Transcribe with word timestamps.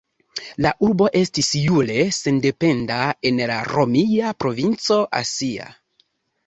La 0.65 0.69
urbo 0.87 1.09
estis 1.19 1.49
jure 1.65 1.99
sendependa 2.21 2.99
en 3.33 3.43
la 3.55 3.59
romia 3.73 4.35
provinco 4.43 5.03
Asia. 5.25 5.73